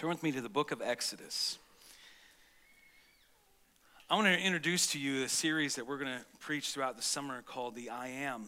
[0.00, 1.58] Turn with me to the book of Exodus.
[4.08, 7.02] I want to introduce to you a series that we're going to preach throughout the
[7.02, 8.46] summer called the I Am.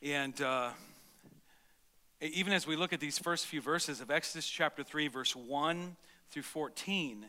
[0.00, 0.70] And uh,
[2.22, 5.96] even as we look at these first few verses of Exodus chapter 3, verse 1
[6.30, 7.26] through 14,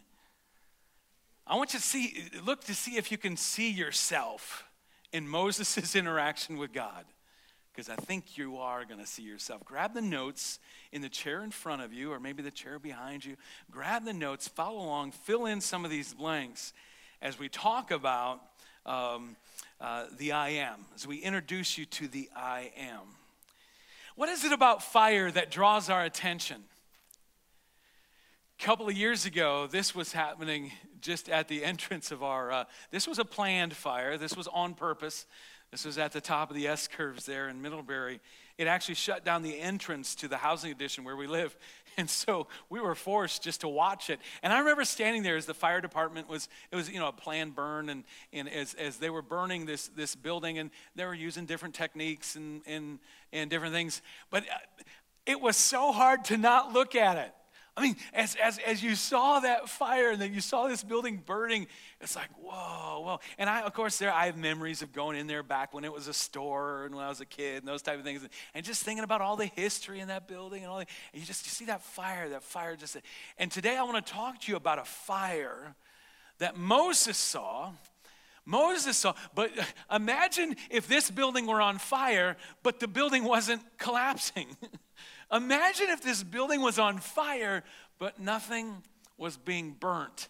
[1.46, 4.64] I want you to see, look to see if you can see yourself
[5.12, 7.04] in Moses' interaction with God
[7.78, 9.64] because I think you are going to see yourself.
[9.64, 10.58] Grab the notes
[10.92, 13.36] in the chair in front of you, or maybe the chair behind you.
[13.70, 16.74] Grab the notes, follow along, fill in some of these blanks
[17.22, 18.42] as we talk about
[18.88, 19.36] um,
[19.80, 23.02] uh, the I am, as we introduce you to the I am.
[24.16, 26.64] What is it about fire that draws our attention?
[28.60, 32.64] A couple of years ago, this was happening just at the entrance of our, uh,
[32.90, 35.28] this was a planned fire, this was on purpose.
[35.72, 38.22] This was at the top of the S curves there in Middlebury.
[38.58, 41.56] It actually shut down the entrance to the housing addition where we live.
[42.00, 44.20] And so we were forced just to watch it.
[44.44, 47.12] And I remember standing there as the fire department was, it was, you know, a
[47.12, 47.90] planned burn.
[47.90, 51.74] And, and as, as they were burning this, this building and they were using different
[51.74, 53.00] techniques and, and,
[53.34, 54.04] and different things.
[54.30, 54.84] But uh,
[55.26, 57.34] it was so hard to not look at it.
[57.78, 61.22] I mean, as, as, as you saw that fire and then you saw this building
[61.24, 61.68] burning,
[62.02, 63.20] it's like, whoa, whoa.
[63.38, 65.94] And I, of course, there I have memories of going in there back when it
[65.94, 68.28] was a store and when I was a kid and those type of things.
[68.56, 70.90] And just thinking about all the history in that building and all that.
[71.14, 72.98] And you just you see that fire, that fire just.
[73.38, 75.76] And today I want to talk to you about a fire
[76.40, 77.74] that Moses saw.
[78.44, 79.52] Moses saw, but
[79.94, 84.48] imagine if this building were on fire, but the building wasn't collapsing.
[85.32, 87.64] Imagine if this building was on fire,
[88.00, 88.84] but nothing
[89.18, 90.30] was being burnt.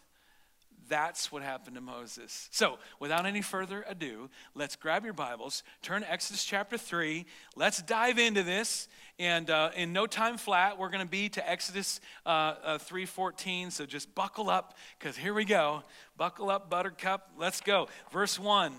[0.90, 2.48] That's what happened to Moses.
[2.52, 7.26] So, without any further ado, let's grab your Bibles, turn Exodus chapter 3.
[7.56, 8.88] Let's dive into this.
[9.20, 13.72] And uh, in no time flat, we're going to be to Exodus uh, uh, 3.14.
[13.72, 15.84] So just buckle up, because here we go.
[16.16, 17.32] Buckle up, buttercup.
[17.38, 17.90] Let's go.
[18.12, 18.74] Verse 1.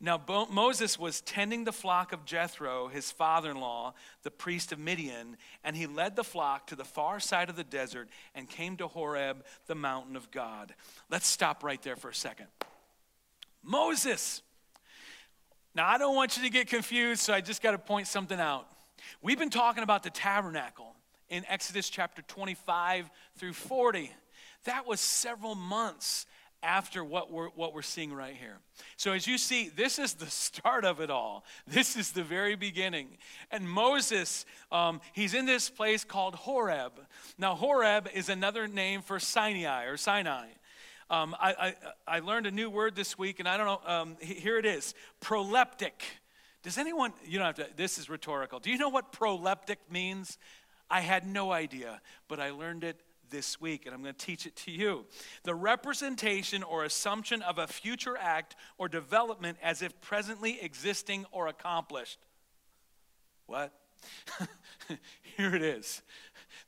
[0.00, 4.72] Now, Bo- Moses was tending the flock of Jethro, his father in law, the priest
[4.72, 8.48] of Midian, and he led the flock to the far side of the desert and
[8.48, 10.74] came to Horeb, the mountain of God.
[11.10, 12.46] Let's stop right there for a second.
[13.62, 14.42] Moses.
[15.74, 18.38] Now, I don't want you to get confused, so I just got to point something
[18.38, 18.68] out.
[19.22, 20.94] We've been talking about the tabernacle
[21.28, 24.12] in Exodus chapter 25 through 40.
[24.64, 26.26] That was several months
[26.64, 28.58] after what we're, what we're seeing right here.
[28.96, 31.44] So, as you see, this is the start of it all.
[31.66, 33.18] This is the very beginning.
[33.50, 36.92] And Moses, um, he's in this place called Horeb.
[37.38, 40.46] Now, Horeb is another name for Sinai or Sinai.
[41.10, 44.16] Um, I, I, I, learned a new word this week, and I don't know, um,
[44.20, 45.92] here it is proleptic.
[46.62, 48.58] Does anyone, you don't have to, this is rhetorical.
[48.58, 50.38] Do you know what proleptic means?
[50.90, 53.00] I had no idea, but I learned it
[53.34, 55.06] this week, and I'm going to teach it to you.
[55.42, 61.48] The representation or assumption of a future act or development as if presently existing or
[61.48, 62.20] accomplished.
[63.46, 63.72] What?
[65.36, 66.02] Here it is.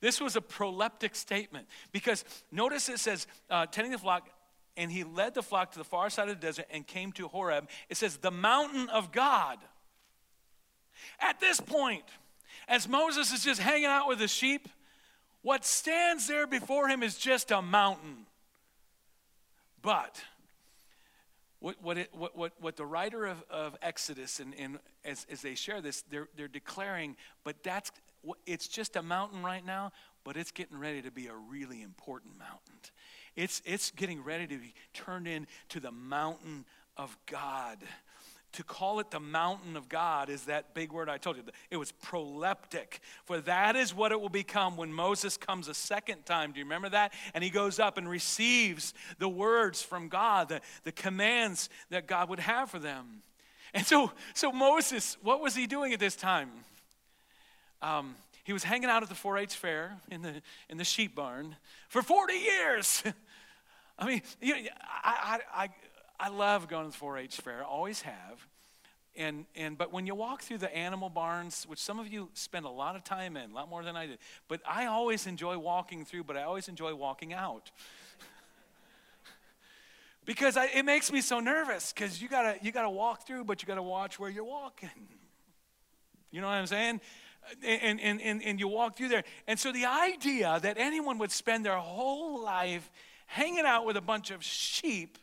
[0.01, 4.29] This was a proleptic statement because notice it says, uh, tending the flock,
[4.77, 7.29] and he led the flock to the far side of the desert and came to
[7.29, 7.69] Horeb.
[7.89, 9.59] It says, the mountain of God.
[11.21, 12.05] At this point,
[12.67, 14.69] as Moses is just hanging out with the sheep,
[15.47, 18.27] what stands there before him is just a mountain.
[19.81, 20.21] But
[21.61, 25.43] what, what, it, what, what, what the writer of, of Exodus, and, and as, as
[25.43, 27.15] they share this, they're, they're declaring,
[27.45, 27.93] but that's,
[28.45, 29.93] it's just a mountain right now,
[30.25, 32.81] but it's getting ready to be a really important mountain.
[33.37, 36.65] It's, it's getting ready to be turned into the mountain
[36.97, 37.79] of God
[38.57, 41.43] to call it the mountain of God is that big word I told you.
[41.71, 43.01] It was proleptic.
[43.27, 46.53] For that is what it will become when Moses comes a second time.
[46.53, 47.13] Do you remember that?
[47.35, 52.31] And he goes up and receives the words from God, the, the commands that God
[52.31, 53.23] would have for them.
[53.75, 56.49] And so, so Moses, what was he doing at this time?
[57.83, 61.57] Um, he was hanging out at the 4-H fair in the, in the sheep barn
[61.91, 63.03] for 40 years.
[63.99, 64.71] I mean, you know,
[65.05, 65.69] I, I, I
[66.19, 68.47] I love going to the 4-H fair, always have.
[69.17, 72.67] And, and but when you walk through the animal barns, which some of you spend
[72.67, 75.57] a lot of time in, a lot more than I did, but I always enjoy
[75.59, 77.71] walking through, but I always enjoy walking out.
[80.27, 83.63] because I, it makes me so nervous because you gotta you gotta walk through, but
[83.63, 84.91] you gotta watch where you're walking.
[86.31, 87.01] You know what I'm saying?
[87.65, 89.25] And, and, and, and you walk through there.
[89.47, 92.91] And so the idea that anyone would spend their whole life
[93.27, 95.17] hanging out with a bunch of sheep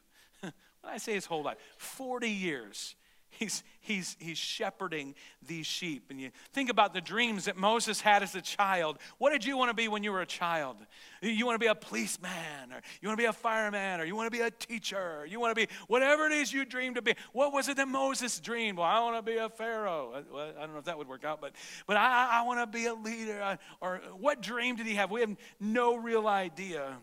[0.84, 2.96] when I say his whole life, 40 years,
[3.30, 5.16] he's, he's, he's shepherding
[5.48, 6.08] these sheep.
[6.10, 8.98] And you think about the dreams that Moses had as a child.
[9.18, 10.76] What did you want to be when you were a child?
[11.22, 14.14] You want to be a policeman, or you want to be a fireman, or you
[14.14, 17.02] want to be a teacher, you want to be whatever it is you dreamed to
[17.02, 17.16] be.
[17.32, 18.78] What was it that Moses dreamed?
[18.78, 20.12] Well, I want to be a pharaoh.
[20.16, 21.54] Uh, well, I don't know if that would work out, but,
[21.88, 23.58] but I, I want to be a leader.
[23.80, 25.12] Or what dream did he have?
[25.12, 26.98] We have no real idea.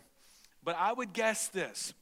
[0.62, 1.94] But I would guess this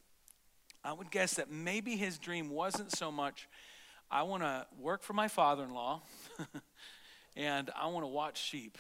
[0.89, 3.47] I would guess that maybe his dream wasn't so much,
[4.11, 6.01] I want to work for my father in law
[7.37, 8.79] and I want to watch sheep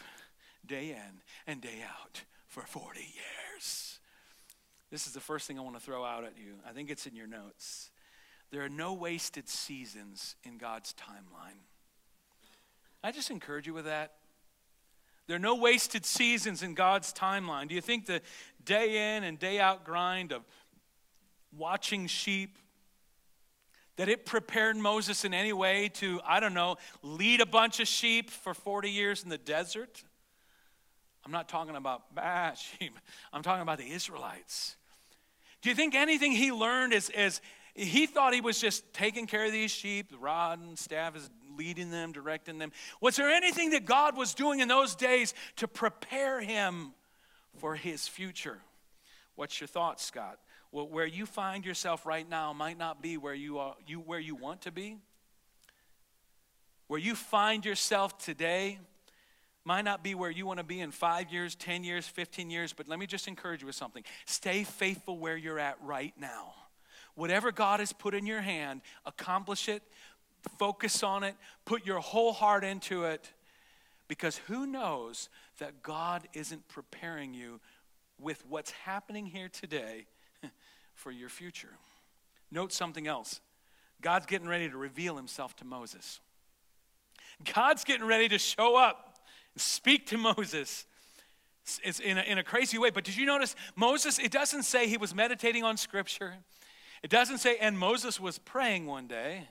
[0.67, 3.99] day in and day out for 40 years.
[4.91, 6.55] This is the first thing I want to throw out at you.
[6.67, 7.91] I think it's in your notes.
[8.51, 11.61] There are no wasted seasons in God's timeline.
[13.05, 14.15] I just encourage you with that.
[15.27, 17.69] There are no wasted seasons in God's timeline.
[17.69, 18.23] Do you think the
[18.65, 20.47] day in and day out grind of
[21.57, 22.59] watching sheep,
[23.97, 27.89] that it prepared Moses in any way to, I don't know, lead a bunch of
[27.89, 30.05] sheep for 40 years in the desert?
[31.25, 32.99] I'm not talking about bad ah, sheep,
[33.33, 34.77] I'm talking about the Israelites.
[35.61, 37.41] Do you think anything he learned is, is
[37.75, 41.29] he thought he was just taking care of these sheep, the rod and staff is
[41.57, 42.73] leading them, directing them?
[43.01, 46.93] Was there anything that God was doing in those days to prepare him
[47.59, 48.59] for his future?
[49.35, 50.39] What's your thoughts, Scott?
[50.71, 54.21] Well, where you find yourself right now might not be where you are you where
[54.21, 54.99] you want to be.
[56.89, 58.79] Where you find yourself today
[59.65, 62.73] might not be where you want to be in five years 10 years 15 years
[62.73, 64.03] but let me just encourage you with something.
[64.27, 66.55] Stay faithful where you're at right now.
[67.15, 69.83] Whatever god has put in your hand accomplish it
[70.59, 71.35] focus on it
[71.65, 73.33] put your whole heart into it
[74.07, 75.29] because who knows
[75.59, 77.61] that god isn't preparing you
[78.21, 80.07] with what's happening here today
[80.99, 81.79] for your future.
[82.51, 83.41] Note something else
[84.01, 86.21] God's getting ready to reveal himself to Moses.
[87.53, 89.19] God's getting ready to show up
[89.55, 90.87] and speak to Moses.
[91.83, 92.91] It's in a, in a crazy way.
[92.91, 94.19] But did you notice Moses?
[94.19, 96.35] It doesn't say he was meditating on scripture.
[97.03, 99.49] It doesn't say, and Moses was praying one day.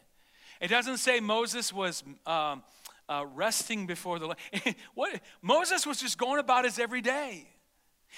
[0.59, 2.63] It doesn't say Moses was um,
[3.07, 4.37] uh, resting before the Lord.
[4.95, 7.47] what Moses was just going about his everyday.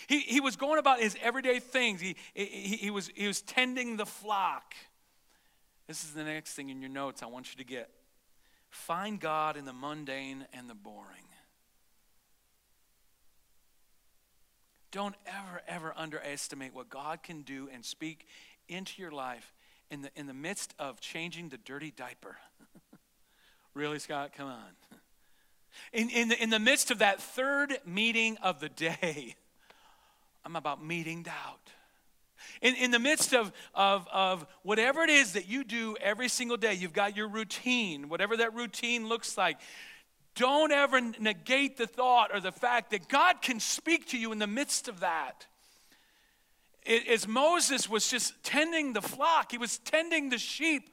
[0.08, 2.02] He, he was going about his everyday things.
[2.02, 4.74] He, he, he, was, he was tending the flock.
[5.88, 7.90] This is the next thing in your notes I want you to get.
[8.70, 11.24] Find God in the mundane and the boring.
[14.92, 18.28] Don't ever, ever underestimate what God can do and speak
[18.68, 19.54] into your life
[19.92, 22.38] in the, in the midst of changing the dirty diaper.
[23.74, 24.32] really, Scott?
[24.36, 24.70] Come on.
[25.94, 29.36] In, in, the, in the midst of that third meeting of the day,
[30.46, 31.72] I'm about meeting doubt.
[32.62, 36.58] In, in the midst of, of, of whatever it is that you do every single
[36.58, 39.58] day, you've got your routine, whatever that routine looks like.
[40.36, 44.40] Don't ever negate the thought or the fact that God can speak to you in
[44.40, 45.48] the midst of that.
[46.84, 50.90] It, as Moses was just tending the flock, he was tending the sheep,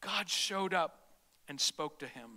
[0.00, 1.00] God showed up
[1.48, 2.30] and spoke to him.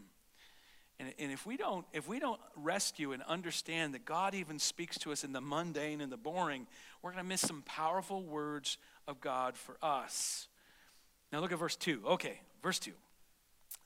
[1.01, 5.00] And, and if we don't if we don't rescue and understand that God even speaks
[5.00, 6.68] to us in the mundane and the boring,
[7.01, 8.77] we're going to miss some powerful words
[9.07, 10.48] of God for us.
[11.33, 12.03] Now look at verse 2.
[12.06, 12.92] Okay, verse 2.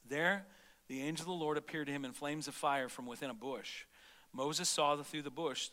[0.09, 0.45] There
[0.89, 3.33] the angel of the Lord appeared to him in flames of fire from within a
[3.33, 3.85] bush.
[4.33, 5.69] Moses saw that through the bush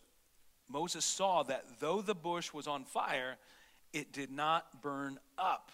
[0.69, 3.37] Moses saw that though the bush was on fire,
[3.93, 5.71] it did not burn up.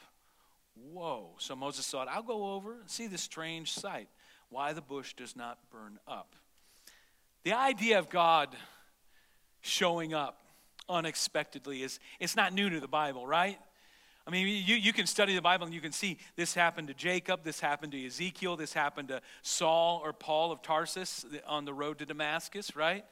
[0.75, 1.35] Whoa.
[1.39, 4.09] So Moses thought, I'll go over and see this strange sight
[4.51, 6.35] why the bush does not burn up.
[7.45, 8.55] The idea of God
[9.61, 10.41] showing up
[10.89, 13.59] unexpectedly is it's not new to the Bible, right?
[14.27, 16.95] I mean, you, you can study the Bible and you can see this happened to
[16.95, 21.73] Jacob, this happened to Ezekiel, this happened to Saul or Paul of Tarsus on the
[21.73, 23.07] road to Damascus, right?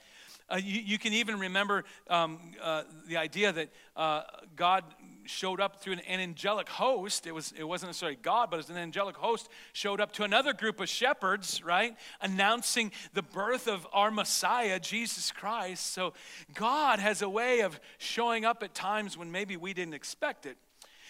[0.48, 4.22] Uh, you, you, can even remember um, uh, the idea that uh,
[4.54, 4.84] God
[5.24, 7.26] showed up through an, an, angelic host.
[7.26, 10.22] It, was, it wasn't necessarily God, but it was an angelic host showed up to
[10.22, 11.96] another group of shepherds, right?
[12.20, 15.92] Announcing the birth of our Messiah, Jesus Christ.
[15.92, 16.12] So
[16.54, 20.56] God has a way of showing up at times when maybe we didn't expect it.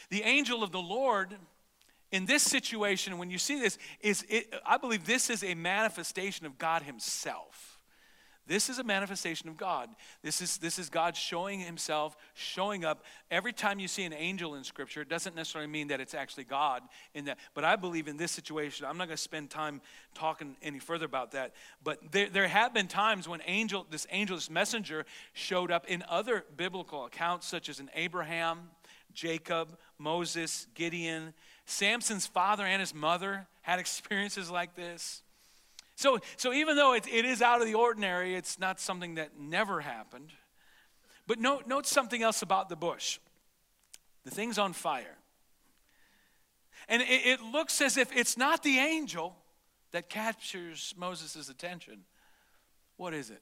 [0.09, 1.37] The angel of the Lord
[2.13, 6.47] in this situation, when you see this, is it, I believe this is a manifestation
[6.47, 7.76] of God Himself.
[8.47, 9.89] This is a manifestation of God.
[10.23, 13.05] This is, this is God showing himself, showing up.
[13.31, 16.45] Every time you see an angel in Scripture, it doesn't necessarily mean that it's actually
[16.45, 16.83] God
[17.15, 17.39] in that.
[17.55, 19.81] But I believe in this situation, I'm not going to spend time
[20.15, 21.55] talking any further about that.
[21.83, 26.05] But there, there have been times when angel, this angel, this messenger, showed up in
[26.09, 28.71] other biblical accounts, such as in Abraham,
[29.13, 31.35] Jacob, Moses, Gideon,
[31.65, 35.23] Samson's father and his mother had experiences like this.
[35.97, 39.39] So, so even though it, it is out of the ordinary, it's not something that
[39.39, 40.31] never happened.
[41.27, 43.19] But note, note something else about the bush
[44.25, 45.17] the thing's on fire.
[46.89, 49.37] And it, it looks as if it's not the angel
[49.93, 52.01] that captures Moses' attention.
[52.97, 53.41] What is it?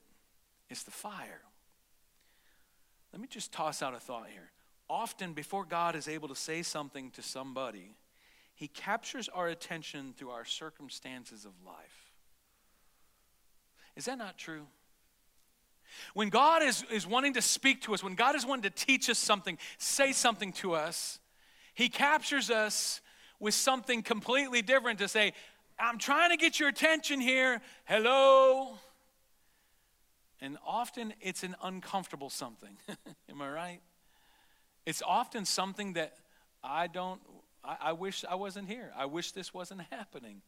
[0.68, 1.40] It's the fire.
[3.14, 4.50] Let me just toss out a thought here.
[4.90, 7.96] Often, before God is able to say something to somebody,
[8.54, 12.03] he captures our attention through our circumstances of life.
[13.97, 14.67] Is that not true?
[16.15, 19.09] When God is, is wanting to speak to us, when God is wanting to teach
[19.09, 21.21] us something, say something to us,
[21.75, 23.01] He captures us
[23.39, 25.33] with something completely different to say,
[25.79, 27.61] I'm trying to get your attention here.
[27.85, 28.79] Hello.
[30.41, 32.77] And often it's an uncomfortable something.
[33.31, 33.81] Am I right?
[34.87, 36.15] It's often something that
[36.63, 37.21] I don't,
[37.65, 38.93] I, I, wish I wasn't here.
[38.97, 40.43] I wish this wasn't happening.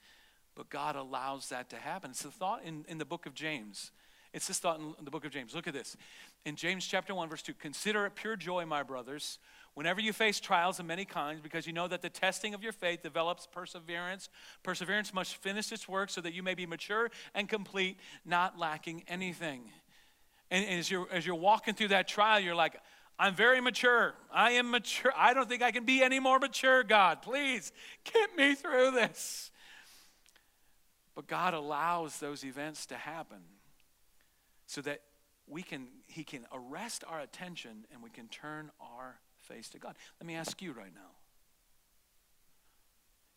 [0.56, 2.10] But God allows that to happen.
[2.10, 3.92] It's the thought in, in the book of James.
[4.32, 5.54] It's this thought in the book of James.
[5.54, 5.96] Look at this.
[6.44, 9.38] In James chapter 1, verse 2 Consider it pure joy, my brothers,
[9.74, 12.72] whenever you face trials of many kinds, because you know that the testing of your
[12.72, 14.28] faith develops perseverance.
[14.62, 19.04] Perseverance must finish its work so that you may be mature and complete, not lacking
[19.08, 19.62] anything.
[20.50, 22.80] And, and as, you're, as you're walking through that trial, you're like,
[23.18, 24.14] I'm very mature.
[24.30, 25.12] I am mature.
[25.16, 27.22] I don't think I can be any more mature, God.
[27.22, 27.72] Please
[28.04, 29.50] get me through this.
[31.16, 33.40] But God allows those events to happen
[34.66, 35.00] so that
[35.48, 39.96] we can he can arrest our attention and we can turn our face to God.
[40.20, 41.10] Let me ask you right now.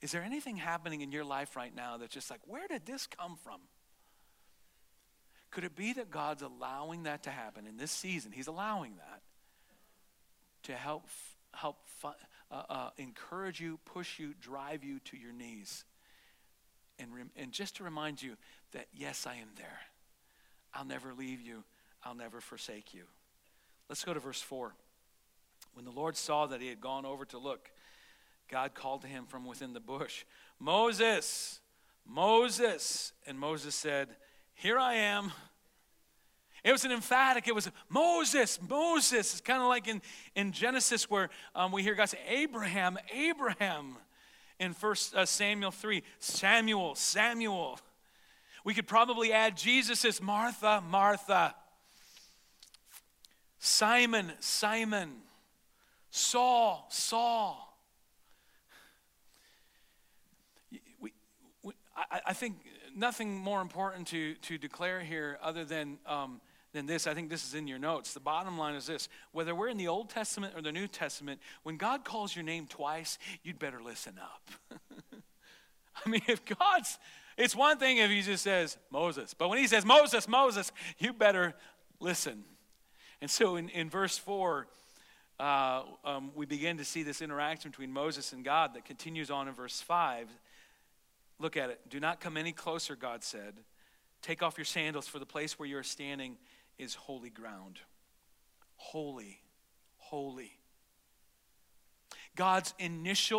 [0.01, 3.07] Is there anything happening in your life right now that's just like, where did this
[3.07, 3.61] come from?
[5.51, 8.31] Could it be that God's allowing that to happen in this season?
[8.31, 9.21] He's allowing that
[10.63, 11.05] to help
[11.53, 12.11] help uh,
[12.51, 15.85] uh, encourage you, push you, drive you to your knees,
[16.99, 18.35] and rem- and just to remind you
[18.73, 19.79] that yes, I am there.
[20.73, 21.63] I'll never leave you.
[22.03, 23.03] I'll never forsake you.
[23.87, 24.73] Let's go to verse four.
[25.73, 27.71] When the Lord saw that he had gone over to look,
[28.49, 30.25] God called to him from within the bush,
[30.59, 31.59] Moses,
[32.05, 34.09] Moses, and Moses said,
[34.55, 35.31] Here I am.
[36.63, 39.31] It was an emphatic, it was Moses, Moses.
[39.31, 40.01] It's kind of like in,
[40.35, 43.95] in Genesis where um, we hear God say, Abraham, Abraham.
[44.59, 47.79] In 1 uh, Samuel 3, Samuel, Samuel.
[48.65, 51.55] We could probably add Jesus as Martha, Martha.
[53.59, 55.11] Simon, Simon.
[56.11, 57.77] Saul, Saul.
[60.99, 61.13] We,
[61.63, 62.57] we, I, I, think
[62.95, 66.41] nothing more important to, to declare here other than um,
[66.73, 67.07] than this.
[67.07, 68.13] I think this is in your notes.
[68.13, 71.39] The bottom line is this whether we're in the Old Testament or the New Testament,
[71.63, 74.79] when God calls your name twice, you'd better listen up.
[76.05, 76.97] I mean, if God's,
[77.37, 81.13] it's one thing if He just says Moses, but when He says Moses, Moses, you
[81.13, 81.53] better
[81.99, 82.43] listen.
[83.21, 84.67] And so in, in verse 4,
[85.39, 89.47] uh, um, we begin to see this interaction between Moses and God that continues on
[89.47, 90.27] in verse 5.
[91.39, 91.79] Look at it.
[91.89, 93.55] Do not come any closer, God said.
[94.21, 96.37] Take off your sandals, for the place where you are standing
[96.79, 97.79] is holy ground.
[98.77, 99.41] Holy,
[99.97, 100.53] holy.
[102.35, 103.37] God's initial